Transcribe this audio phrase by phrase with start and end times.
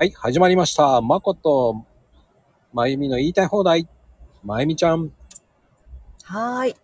[0.00, 1.02] はい、始まりました。
[1.02, 1.84] まこと、
[2.72, 3.86] まゆみの言いたい放題。
[4.42, 5.12] まゆみちゃん。
[6.24, 6.76] はーい。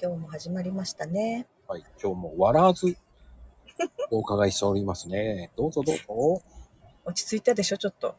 [0.00, 1.48] 今日も始まりましたね。
[1.66, 2.96] はい、今日も笑わず、
[4.12, 5.50] お伺いしておりますね。
[5.56, 6.42] どうぞどうぞ。
[7.04, 8.14] 落ち着いたでしょ、ちょっと。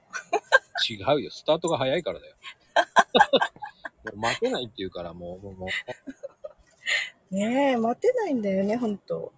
[0.89, 2.35] 違うよ、スタートが早いからだよ。
[4.03, 5.67] もう待てないって言うから、もう、もう、も
[7.31, 9.31] うねえ、待てないんだよね、ほんと。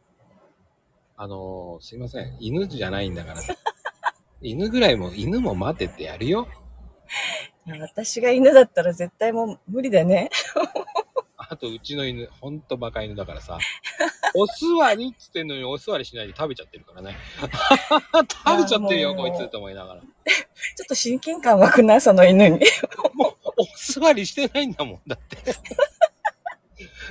[1.18, 2.36] あのーすいません。
[2.39, 3.41] 犬じゃないんだから。
[4.42, 6.47] 犬ぐらいも、犬も待てってやるよ。
[7.79, 10.29] 私が犬だったら絶対もう無理だね。
[11.38, 13.60] あと、うちの犬、ほんとバカ犬だからさ。
[14.34, 17.18] お座りっつってんのにお座りしないで食べちゃってるからね。
[17.42, 20.01] 食べちゃってるよ、こいつと思いながら。
[20.01, 20.06] ちょ
[20.84, 22.60] っと親近感湧くな、その犬に。
[23.14, 25.37] もう、お座りしてないんだもん、だって。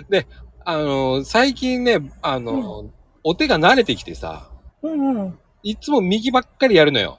[0.08, 0.26] で、
[0.64, 2.90] あの、最近ね、あの、
[3.22, 4.50] お手が慣れてきてさ、
[4.82, 5.38] うんうん。
[5.62, 7.18] いつも右ばっかりやるのよ。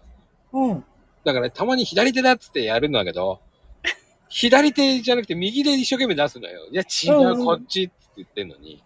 [0.53, 0.83] うん。
[1.23, 3.41] だから、たまに左手だっつってやるんだけど、
[4.29, 6.67] 左手じゃなくて右で一生懸命出すのよ。
[6.71, 8.83] いや、違う、うんうんこっちって言ってんのに。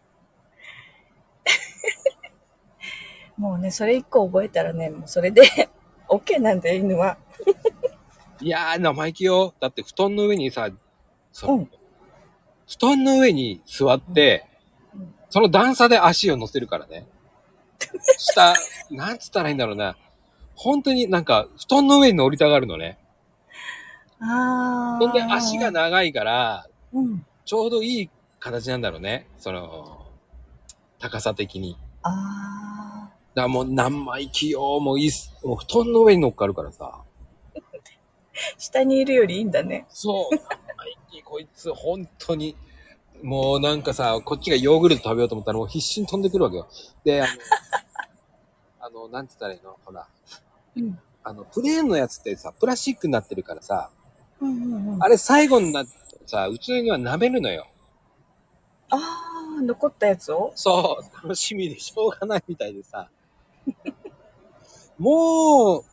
[3.38, 5.44] もうね、それ一個覚えたらね、もうそれで
[6.08, 7.18] OK なんだよ、犬は。
[8.42, 9.54] いやー、生意気よ。
[9.60, 10.70] だって布団の上にさ、
[11.32, 11.72] そう、うん
[12.68, 14.46] 布団の上に座って、
[14.96, 17.06] うんうんその段差で足を乗せるからね。
[18.18, 18.54] 下、
[18.90, 19.98] なんつったらいいんだろうな。
[20.56, 22.98] 本当になんか、布団の上に乗りたがるのね。
[24.20, 27.26] あほんで、足が長いから、うん。
[27.46, 29.28] ちょうどいい形なんだろうね。
[29.38, 30.06] その、
[31.00, 31.78] 高さ的に。
[32.04, 34.80] あだからもう生意気よ。
[34.80, 35.34] もういいっす。
[35.44, 37.02] もう布団の上に乗っかるからさ。
[37.54, 37.62] ー。
[38.58, 39.86] 下にいるよりいいんだね。
[39.90, 40.36] そう。
[41.24, 42.56] こいつ、本当に。
[43.24, 46.68] もうなんかさ、こっちがヨーグルト食べようと思ったらもう必死に飛んでくるわけよ。
[47.04, 47.32] で、あの、
[48.80, 49.78] あの、なんつったらいいの？
[49.84, 50.08] ほら。
[50.78, 51.00] うん。
[51.24, 53.90] あの、プレーンのやつってさ、プラスチックになってるからさ、
[54.42, 55.04] うんうんうん。
[55.04, 55.92] あれ最後になって
[56.26, 57.68] さ、うちの犬は舐めるのよ。
[58.90, 60.52] あー、残ったやつを？
[60.56, 63.10] そう、楽しみでしょうがないみたいでさ。
[65.00, 65.86] もう、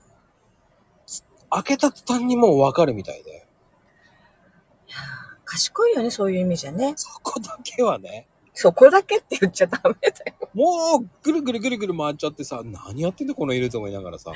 [1.50, 3.46] 開けた途端にもうわかるみたいで。
[5.44, 6.94] 賢いよね、そういう意味じゃね。
[6.96, 8.26] そこだけはね、
[8.62, 10.48] そこだけって言っちゃダメだよ。
[10.54, 14.32] もうぐるぐるぐるぐる回っちゃってさ、何やってんだこの犬と思いながらさ。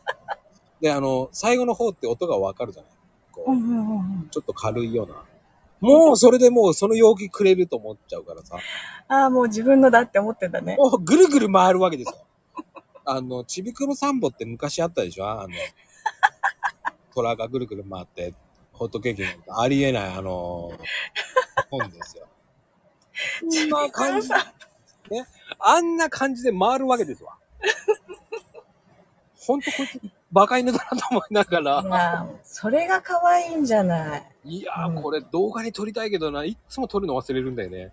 [0.82, 2.92] で、あの、最後の方って音がわかるじゃない？
[3.32, 4.28] こう、うんうんうんうん。
[4.30, 5.24] ちょっと軽いような。
[5.80, 8.58] もうそれでもうその容器くれると思っちゃうからさ。
[9.08, 10.76] ああ、もう自分のだって思ってんだね。
[10.76, 12.26] もうぐるぐる回るわけですよ。
[13.06, 15.30] あの、ちびくろサンボって昔あったでしょ？
[15.30, 15.54] あの、
[17.14, 18.34] 虎がぐるぐる回って、
[18.74, 20.72] ホットケーキなんかありえない、あの、
[21.70, 22.26] 本ですよ。
[23.40, 24.34] こんな感じで、
[25.10, 25.26] ね。
[25.58, 27.36] あんな感じで回るわけですわ。
[29.36, 30.00] ほんとこいつ、
[30.32, 34.32] バカ犬だなと思いながいら、やーそれが可愛いんじゃない。
[34.44, 37.92] いやー、うんこれ動画に撮りたいけどな、いっつも撮るの忘れるんだよね。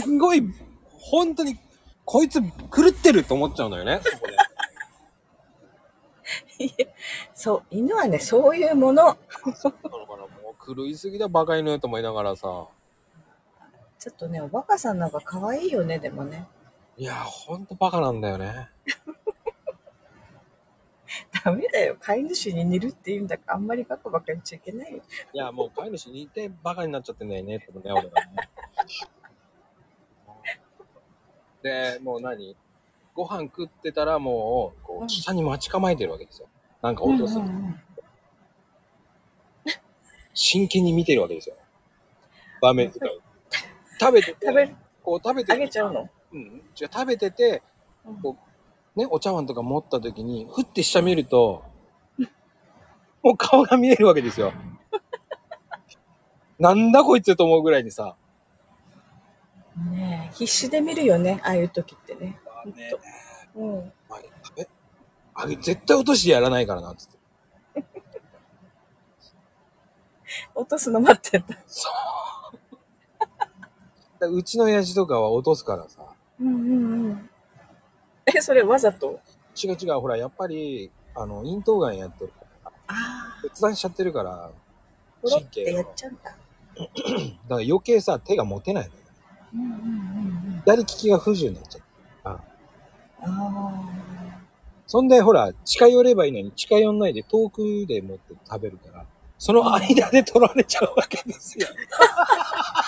[0.00, 0.42] すごい、
[0.92, 1.58] 本当に、
[2.04, 2.46] こいつ狂
[2.90, 4.36] ってると思っちゃうのよね、そこで。
[7.34, 9.04] そう、犬はね、そういうもの。
[9.04, 9.18] だか
[9.82, 12.66] らもう狂いすぎだバカ犬と思いながらさ。
[13.98, 16.46] ちょっとね、おバカさんなんか可愛いよね、でもね。
[16.96, 18.68] いやー、ほんとバカなんだよね。
[21.44, 21.96] ダメだよ。
[22.00, 25.02] 飼い主に似るって言うんだから、あんまりバカバカ言っちゃいけないよ。
[25.32, 28.10] いや、もう飼い主似てバカになっちゃってんだよね、ってね、俺がね。
[31.62, 32.56] で、もう何？
[33.14, 36.48] ご飯食ってたらもう、こう下に待ち構えてるわけですよ。
[36.82, 37.38] なんか落とす。
[37.38, 37.80] うんうんうん
[40.38, 41.56] 真剣に見てるわけですよ。
[42.60, 43.06] 場面とか。
[43.98, 46.08] 食べてて、食べる、こう食べてあげちゃうの？
[46.32, 46.40] うん。
[46.40, 46.62] 違う、
[46.92, 47.62] 食べてて、
[48.04, 48.36] うんこ
[48.96, 51.64] う、ね、お茶碗とか持った時に、ふって下見ると、
[53.22, 54.52] もう顔が見えるわけですよ。
[56.58, 58.16] なんだこいつと思うぐらいにさ。
[59.92, 62.40] ねえ必死で見るよね、ああいう時ってね。
[62.44, 62.92] ほんとね
[63.54, 63.92] うん。
[64.10, 64.18] あ
[64.56, 64.66] え
[65.34, 67.18] あれ、絶対落としてやらないからな、つって。
[70.54, 71.58] 落とすの待ってんだ。
[71.66, 71.92] そう。
[74.18, 76.02] だうちの親父とかは落とすからさ。
[76.40, 77.30] うんうんうん。
[78.26, 79.20] え、それわざと？
[79.62, 82.94] 違う違う、ほら、やっぱり、あの、咽頭がんやってるから、あ
[83.38, 84.50] あ、切断しちゃってるから、
[85.22, 86.36] ポロってやっちゃうんだ。
[86.76, 86.90] だか
[87.48, 89.00] ら余計さ、手が持てないのよ。
[89.54, 90.62] うんうんうんうん。
[90.64, 91.82] 左利きが不自由になっちゃう。
[92.24, 92.40] あ
[93.22, 93.96] あ。
[94.86, 99.04] そんで、ほら、近寄ればいいのに、近寄んないで遠くで持って食べるから、
[99.38, 101.66] その間で取られちゃうわけですよ。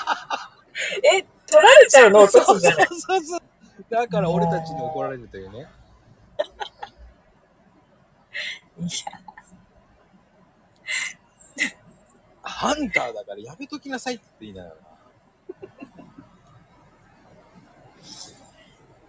[1.98, 2.86] え、取られちゃうの落とすじゃない。
[2.86, 3.40] そうそうそう。
[3.90, 5.66] だから俺たちに怒られるというね。
[12.42, 14.76] ハンターだからやめときなさいって言いながら。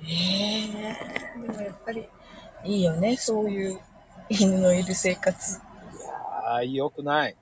[0.01, 2.07] ええでもやっぱり
[2.63, 3.79] いいよね、そういう
[4.29, 5.59] 犬のいる生活。
[6.45, 7.35] ああ、良くない。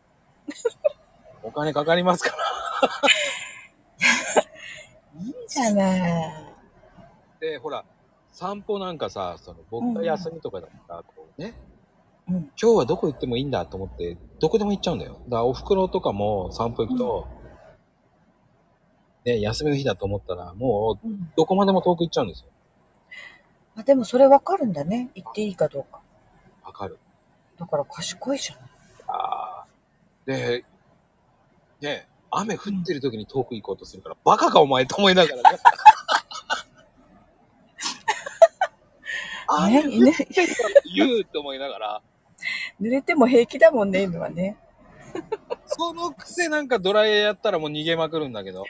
[1.44, 2.38] お金かかりますから。
[5.62, 6.34] ゃない。
[7.40, 7.84] で、ほら、
[8.32, 11.54] 散歩なんかさ、その僕が休みとかだったら、こうね、
[12.30, 12.36] うん。
[12.62, 15.14] 今日はどこ行ってもいいんだと思って、どこでも行っちゃうんだよ。
[15.14, 17.28] だからお袋とかも散歩行くと、
[19.26, 22.50] ね、休みの日だと思ったら、もううん、どこまでも遠く行っちゃうんですよ。
[23.76, 25.10] あでもそれわかるんだね。
[25.16, 26.02] 言っていいかどうか。
[26.64, 26.98] わかる。
[27.60, 28.60] だから賢いじゃん。
[29.08, 29.66] ああ。
[30.26, 30.64] で、
[31.82, 32.08] ね、
[32.40, 35.60] 雨降ってる時に遠く行こうとするから、バカかお前と思いながらね。
[39.50, 42.02] 雨降ね、犬、ってるから言うと思いながら、
[42.82, 44.58] 濡れても平気だもんね、犬はね。
[45.66, 48.66] そのくせなんかドライヤーやったらもう逃げまくるんだけど、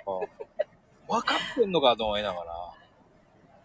[1.07, 2.73] 分かってんのかと思いながら、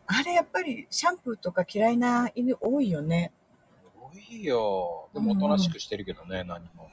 [0.07, 3.33] あれやっぱりシャンプーとか嫌いな犬多いよね。
[4.01, 5.09] 多いよ。
[5.15, 6.91] でもおとなしくしてるけどね、何も。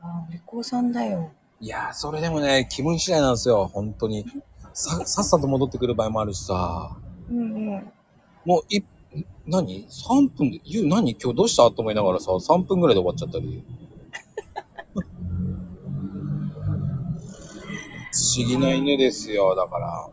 [0.00, 1.32] ああ、お利口さんだよ。
[1.58, 4.26] いやー、それでもね、気分次第なんですよ、本当に。
[4.74, 6.96] さ、さっさと戻ってくる場合もあるしさ。
[7.30, 7.92] うんうん。
[8.44, 8.82] もう、い、
[9.46, 11.14] 何 ?3 分で、ゆう何？
[11.14, 11.70] 今日どうした？
[11.70, 13.64] と思いながらさ、3分ぐらいで終わっちゃったり。
[18.12, 20.08] 不思議な犬ですよ、だから。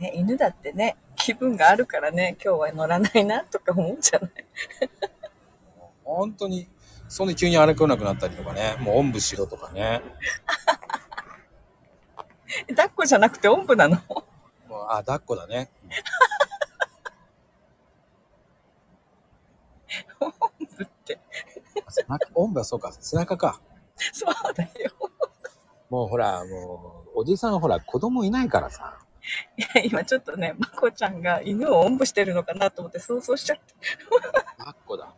[0.00, 4.30] ね、犬だってね、気分があるからね、今日は乗らないなとか思うじゃない？
[6.02, 6.66] 本当に、
[7.08, 10.02] そんで急に歩けなくなったりとかね、もうおんぶしろとかね。
[12.68, 13.96] 抱っこじゃなくておんぶなの？
[14.68, 15.70] もうあ、抱っこだね。
[20.20, 20.32] おん
[20.76, 21.18] ぶって。
[21.88, 23.60] 背中おんぶはそうか、背中か。
[24.12, 24.70] そうだよ。
[25.90, 28.98] もうほら、もう、おじさんほら、子供いないからさ。
[29.56, 33.74] いや、今ちょっとね、まこちゃんが犬をおんぶしてるのかなと思って想像しちゃって。
[34.58, 35.14] 抱っこだ。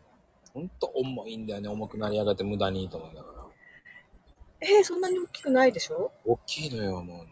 [0.56, 3.44] ほんと重いんだよね、重くなりやがって無駄にと思いながら。
[4.62, 6.10] えー、そんなに大きくないでしょ？
[6.24, 7.26] 大きいのよ、もう。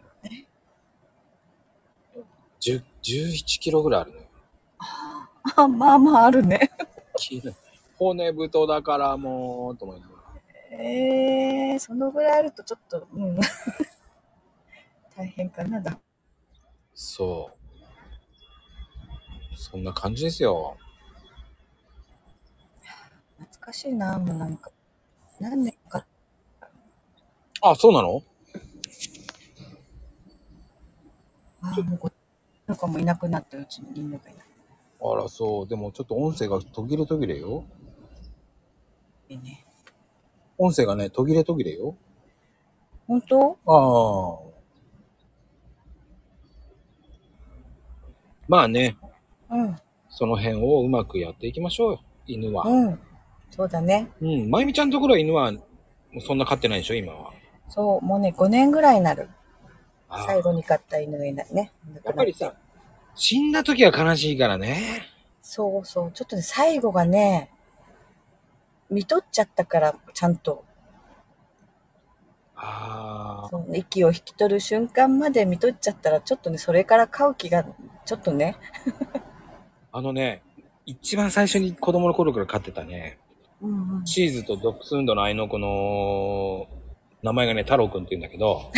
[2.60, 4.24] 10 11キロぐらいあるのよ。
[5.56, 6.70] あ、まあまああるね。
[7.14, 7.56] 大きいのよ。
[7.96, 10.22] 骨太だからもう、と思いながら。
[10.84, 13.40] えー、そのぐらいあるとちょっと、うん。
[15.16, 15.98] 大変かな、だ。
[16.92, 17.58] そう。
[19.56, 20.76] そんな感じですよ。
[23.64, 24.70] 懐かしいな、もうなんか。
[25.40, 26.06] 何年か。
[27.62, 28.22] あ、そうなの？
[31.62, 32.11] あ、もうご、
[32.66, 34.44] なんかもういなくなったうちに犬がいない。
[35.00, 35.66] あら、そう。
[35.66, 37.64] でもちょっと音声が途切れ途切れよ。
[39.31, 39.64] いいね。
[40.58, 41.96] 音声がね、途切れ途切れよ。
[43.06, 43.58] 本当？
[43.67, 44.55] ああ。
[48.46, 48.99] まあね、
[49.49, 49.76] うん。
[50.10, 52.64] その辺をうまくやっていきましょうよ、犬は。
[52.69, 53.00] うん。
[53.54, 54.10] そうだね。
[54.20, 54.50] うん。
[54.50, 55.52] まゆみちゃんのところは犬は、
[56.26, 57.32] そんな飼ってないでしょ、今は。
[57.68, 59.28] そう、もうね、5年ぐらいになる。
[60.26, 61.70] 最後に飼った犬がいないね。
[62.04, 62.52] やっぱりさ、
[63.14, 65.04] 死んだ時は悲しいからね。
[65.40, 66.12] そうそう。
[66.12, 67.50] ちょっとね、最後がね、
[68.90, 70.64] 見とっちゃったから、ちゃんと。
[72.56, 73.64] ああ。
[73.72, 77.64] 息を引き取る瞬間まで見とっちゃったら、ちょっとね、それから飼う気が、
[78.05, 78.56] ちょっとね。
[79.93, 80.43] あのね、
[80.86, 83.19] 一番最初に子供の頃から飼ってたね、
[83.63, 84.05] うんうん。
[84.05, 86.67] チーズとドッグスンドの愛の子の
[87.23, 88.70] 名前がね、太郎くんって言うんだけど、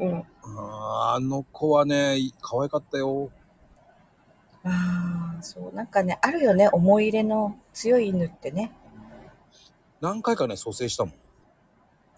[0.00, 0.14] うん。
[0.14, 3.30] あーあの子はね、可愛かったよ。
[4.64, 5.74] ああ、そう。
[5.74, 8.72] なんかね、あるよね、思い入れの強い犬ってね。
[10.00, 11.14] 何回かね、蘇生したもん。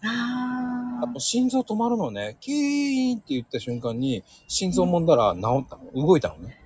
[0.05, 5.91] あやっぱ心臓止まるのね、キーンって言った瞬間に、心臓揉んだら治ったの。
[5.93, 6.59] 動いたのね。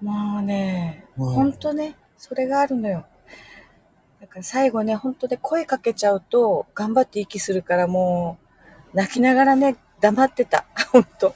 [0.00, 0.04] あ。
[0.04, 3.06] まあね、うんほんとね、それがあるのよ。
[4.24, 8.38] だから最後ね、ほんとで声かけちゃうと、頑張って息するからも
[8.94, 10.64] う、泣きながらね、黙ってた。
[10.92, 11.34] ほんと。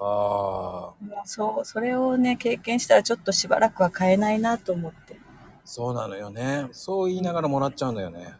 [0.00, 5.20] ああ、そう、それをね、経験したらちょっとしばらくは買えないなと思って。
[5.64, 6.66] そうなのよね。
[6.72, 8.34] そう言いながらもらっちゃうんだよね。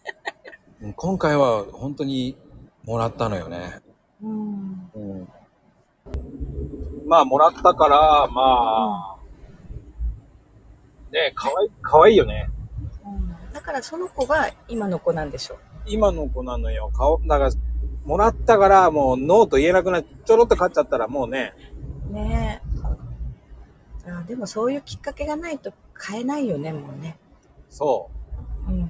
[0.80, 2.38] うん今回は本当に
[2.84, 3.82] もらったのよね。
[4.22, 4.90] うん。
[4.94, 5.28] うん。
[7.06, 9.11] まあ、もらったから、まあ、
[11.12, 12.48] ねかわいい、かわいいよね。
[13.04, 16.90] うん、だからその子が今の子なんでしょ今の子なのよ。
[16.94, 17.50] 顔、だから、
[18.04, 21.54] もらったから、もう、ノーと言えなくなっちょろっと買っちゃったら、もうね、
[22.10, 22.12] う。
[22.14, 22.62] ね
[24.06, 24.10] え。
[24.10, 27.18] あでもそういうきっかけがないと買えないよね、もうね。
[27.68, 28.10] そ
[28.68, 28.82] うん。
[28.82, 28.88] う。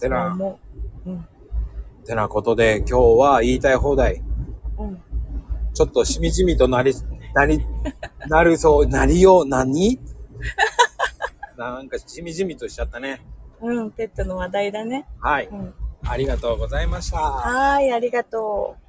[0.00, 0.58] そうな、思
[1.06, 1.10] う。
[1.10, 1.26] うん。
[2.04, 4.22] てなことで、今日は言いたい放題。
[4.78, 5.02] うん。
[5.74, 6.94] ちょっとしみじみとなり、
[7.34, 7.60] なり、
[8.28, 9.98] なるそう、なりよう、何？
[11.56, 13.20] なんかしみじみとしちゃったね。
[13.60, 15.06] うん、ペットの話題だね。
[15.20, 15.46] はい。
[15.46, 15.74] うん。
[16.06, 17.18] ありがとうございました。
[17.18, 18.87] はーい、ありがとう。